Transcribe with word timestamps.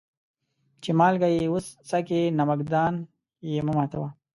چي 0.81 0.89
مالگه 0.99 1.27
يې 1.35 1.47
وڅکې، 1.53 2.21
نمک 2.37 2.59
دان 2.71 2.93
يې 3.51 3.59
مه 3.65 3.73
ماتوه. 3.77 4.09